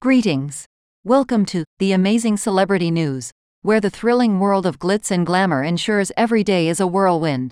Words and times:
Greetings. 0.00 0.64
Welcome 1.02 1.44
to 1.46 1.64
The 1.80 1.90
Amazing 1.90 2.36
Celebrity 2.36 2.88
News, 2.88 3.32
where 3.62 3.80
the 3.80 3.90
thrilling 3.90 4.38
world 4.38 4.64
of 4.64 4.78
glitz 4.78 5.10
and 5.10 5.26
glamour 5.26 5.64
ensures 5.64 6.12
every 6.16 6.44
day 6.44 6.68
is 6.68 6.78
a 6.78 6.86
whirlwind. 6.86 7.50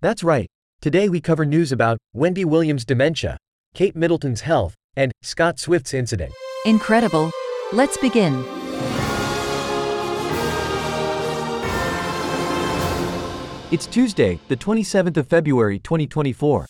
That's 0.00 0.22
right. 0.22 0.46
Today 0.80 1.08
we 1.08 1.20
cover 1.20 1.44
news 1.44 1.72
about 1.72 1.98
Wendy 2.12 2.44
Williams' 2.44 2.84
dementia, 2.84 3.38
Kate 3.74 3.96
Middleton's 3.96 4.42
health, 4.42 4.76
and 4.94 5.10
Scott 5.22 5.58
Swift's 5.58 5.92
incident. 5.92 6.32
Incredible. 6.64 7.32
Let's 7.72 7.96
begin. 7.96 8.44
It's 13.72 13.86
Tuesday, 13.86 14.38
the 14.46 14.56
27th 14.56 15.16
of 15.16 15.26
February 15.26 15.80
2024. 15.80 16.66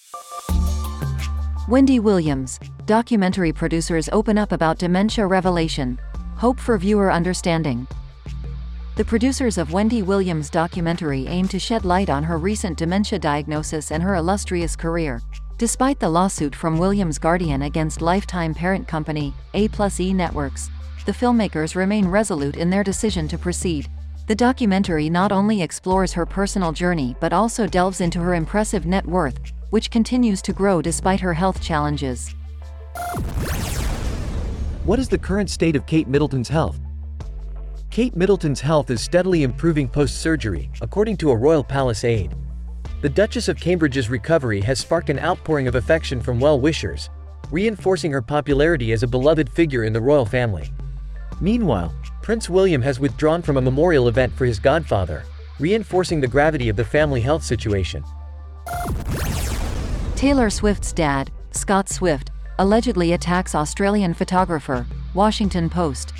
Wendy 1.67 1.99
Williams, 1.99 2.61
documentary 2.85 3.51
producers 3.51 4.11
open 4.13 4.37
up 4.37 4.53
about 4.53 4.77
dementia 4.77 5.27
revelation. 5.27 5.99
Hope 6.37 6.61
for 6.61 6.77
viewer 6.77 7.11
understanding. 7.11 7.89
The 8.97 9.05
producers 9.07 9.57
of 9.57 9.73
Wendy 9.73 10.03
Williams' 10.03 10.51
documentary 10.51 11.27
aim 11.27 11.49
to 11.49 11.59
shed 11.59 11.87
light 11.87 12.11
on 12.11 12.23
her 12.23 12.37
recent 12.37 12.77
dementia 12.77 13.19
diagnosis 13.19 13.93
and 13.93 14.03
her 14.03 14.17
illustrious 14.17 14.77
career. 14.77 15.23
Despite 15.57 15.99
the 15.99 16.09
lawsuit 16.09 16.55
from 16.55 16.77
Williams' 16.77 17.19
guardian 17.19 17.63
against 17.63 18.03
Lifetime 18.03 18.53
parent 18.53 18.87
company, 18.87 19.33
A 19.55 19.69
plus 19.69 19.99
E 20.01 20.13
Networks, 20.13 20.69
the 21.07 21.13
filmmakers 21.13 21.75
remain 21.75 22.07
resolute 22.07 22.59
in 22.59 22.69
their 22.69 22.85
decision 22.85 23.27
to 23.29 23.39
proceed. 23.39 23.89
The 24.27 24.35
documentary 24.35 25.09
not 25.09 25.33
only 25.33 25.63
explores 25.63 26.13
her 26.13 26.27
personal 26.27 26.73
journey 26.73 27.17
but 27.21 27.33
also 27.33 27.67
delves 27.67 28.03
into 28.03 28.19
her 28.19 28.35
impressive 28.35 28.85
net 28.85 29.07
worth, 29.07 29.39
which 29.75 29.91
continues 29.91 30.41
to 30.41 30.53
grow 30.53 30.81
despite 30.81 31.19
her 31.19 31.35
health 31.35 31.61
challenges. 31.61 32.33
What 34.85 35.01
is 35.01 35.09
the 35.09 35.19
current 35.19 35.51
state 35.51 35.75
of 35.75 35.85
Kate 35.85 36.07
Middleton's 36.07 36.49
health? 36.49 36.79
Kate 37.91 38.15
Middleton's 38.15 38.61
health 38.61 38.89
is 38.91 39.01
steadily 39.01 39.43
improving 39.43 39.89
post-surgery, 39.89 40.71
according 40.81 41.17
to 41.17 41.33
a 41.33 41.37
Royal 41.37 41.65
Palace 41.65 42.05
aide. 42.05 42.37
The 43.03 43.09
Duchess 43.09 43.49
of 43.49 43.59
Cambridge's 43.59 44.09
recovery 44.09 44.61
has 44.61 44.79
sparked 44.79 45.11
an 45.11 45.19
outpouring 45.19 45.67
of 45.67 45.75
affection 45.75 46.21
from 46.21 46.39
well-wishers, 46.39 47.11
reinforcing 47.51 48.13
her 48.13 48.23
popularity 48.23 48.93
as 48.93 49.03
a 49.03 49.09
beloved 49.09 49.51
figure 49.51 49.83
in 49.83 49.93
the 49.93 50.01
royal 50.01 50.25
family. 50.25 50.73
Meanwhile, 51.41 51.93
Prince 52.23 52.49
William 52.49 52.83
has 52.83 53.01
withdrawn 53.01 53.43
from 53.43 53.57
a 53.57 53.61
memorial 53.61 54.07
event 54.07 54.33
for 54.35 54.45
his 54.45 54.61
godfather, 54.61 55.25
reinforcing 55.59 56.21
the 56.21 56.29
gravity 56.29 56.69
of 56.69 56.77
the 56.77 56.85
family 56.85 57.21
health 57.21 57.43
situation. 57.43 58.05
Taylor 60.17 60.49
Swift's 60.49 60.93
dad, 60.93 61.31
Scott 61.51 61.89
Swift, 61.89 62.31
allegedly 62.61 63.13
attacks 63.13 63.55
Australian 63.55 64.15
photographer, 64.15 64.87
Washington 65.13 65.69
Post. 65.69 66.15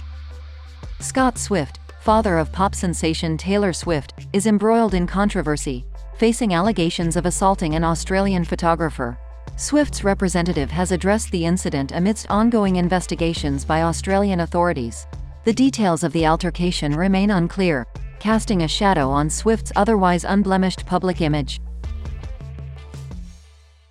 Scott 0.99 1.39
Swift, 1.39 1.79
father 2.01 2.37
of 2.37 2.53
pop 2.53 2.75
sensation 2.75 3.39
Taylor 3.39 3.73
Swift, 3.73 4.13
is 4.33 4.47
embroiled 4.47 4.95
in 4.95 5.07
controversy, 5.07 5.87
facing 6.19 6.55
allegations 6.55 7.17
of 7.17 7.25
assaulting 7.25 7.77
an 7.77 7.85
Australian 7.85 8.45
photographer. 8.45 9.17
Swift's 9.57 10.03
representative 10.03 10.73
has 10.73 10.91
addressed 10.91 11.31
the 11.31 11.47
incident 11.47 11.93
amidst 11.93 12.29
ongoing 12.29 12.77
investigations 12.77 13.65
by 13.65 13.83
Australian 13.83 14.41
authorities. 14.41 15.07
The 15.45 15.53
details 15.53 16.03
of 16.03 16.13
the 16.13 16.27
altercation 16.27 16.97
remain 16.97 17.31
unclear, 17.31 17.87
casting 18.19 18.63
a 18.63 18.69
shadow 18.69 19.09
on 19.09 19.31
Swift's 19.31 19.73
otherwise 19.77 20.25
unblemished 20.25 20.85
public 20.85 21.21
image. 21.21 21.61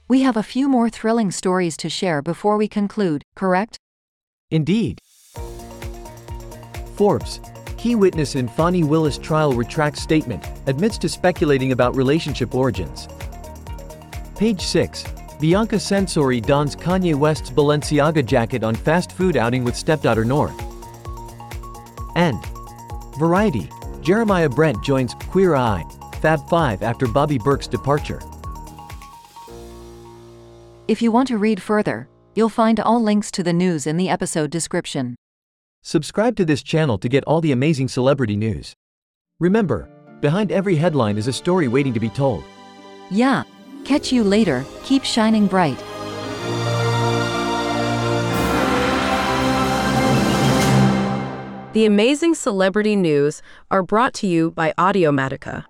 We 0.08 0.22
have 0.22 0.36
a 0.36 0.44
few 0.44 0.68
more 0.68 0.90
thrilling 0.90 1.32
stories 1.32 1.78
to 1.78 1.90
share 1.90 2.22
before 2.22 2.58
we 2.58 2.68
conclude, 2.68 3.23
correct? 3.36 3.78
Indeed. 4.52 5.00
Forbes, 6.95 7.40
key 7.78 7.95
witness 7.95 8.36
in 8.36 8.48
Fani 8.50 8.84
Willis 8.84 9.18
trial 9.18 9.54
retracts 9.54 10.02
statement, 10.02 10.45
admits 10.68 10.98
to 11.00 11.10
speculating 11.10 11.72
about 11.72 11.95
relationship 11.95 12.54
origins. 12.54 13.08
Page 14.38 14.61
6. 14.61 15.05
Bianca 15.39 15.77
Censori 15.77 16.45
dons 16.45 16.76
Kanye 16.76 17.16
West's 17.16 17.50
Balenciaga 17.50 18.26
jacket 18.26 18.64
on 18.64 18.76
fast 18.76 19.14
food 19.14 19.38
outing 19.38 19.64
with 19.64 19.76
stepdaughter 19.76 20.26
North. 20.26 20.60
And 22.16 22.38
Variety. 23.17 23.70
Jeremiah 24.02 24.50
Brent 24.50 24.83
joins 24.83 25.14
Queer 25.30 25.56
Eye, 25.56 25.86
Fab 26.22 26.48
5 26.50 26.83
after 26.83 27.08
Bobby 27.08 27.38
Berk's 27.38 27.67
departure. 27.67 28.20
If 30.93 31.02
you 31.02 31.11
want 31.11 31.27
to 31.30 31.39
read 31.39 31.59
further, 31.59 32.08
you'll 32.36 32.49
find 32.49 32.80
all 32.80 33.02
links 33.02 33.31
to 33.31 33.42
the 33.42 33.52
news 33.52 33.87
in 33.87 33.98
the 33.98 34.09
episode 34.09 34.52
description. 34.52 35.15
Subscribe 35.81 36.36
to 36.36 36.45
this 36.45 36.61
channel 36.61 36.99
to 36.99 37.09
get 37.09 37.23
all 37.23 37.42
the 37.42 37.52
amazing 37.52 37.87
celebrity 37.87 38.36
news. 38.36 38.76
Remember, 39.39 39.89
behind 40.21 40.52
every 40.52 40.76
headline 40.76 41.17
is 41.17 41.27
a 41.27 41.33
story 41.33 41.67
waiting 41.67 41.95
to 41.95 41.99
be 41.99 42.09
told. 42.09 42.43
Yeah. 43.09 43.42
Catch 43.86 44.11
you 44.11 44.23
later, 44.23 44.64
keep 44.83 45.03
shining 45.03 45.48
bright. 45.48 45.80
The 51.73 51.87
amazing 51.87 52.36
celebrity 52.36 52.95
news 52.95 53.42
are 53.71 53.82
brought 53.82 54.14
to 54.21 54.27
you 54.27 54.52
by 54.52 54.76
Audiomatika. 54.77 55.65